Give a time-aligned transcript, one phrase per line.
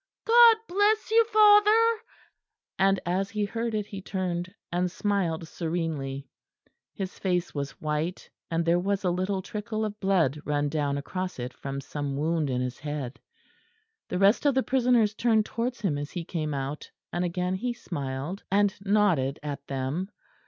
[0.25, 1.97] "God bless you, father,"
[2.79, 6.27] and as he heard it he turned and smiled serenely.
[6.91, 11.37] His face was white, and there was a little trickle of blood run down across
[11.37, 13.19] it from some wound in his head.
[14.09, 17.71] The rest of the prisoners turned towards him as he came out; and again he
[17.71, 20.09] smiled and nodded at them.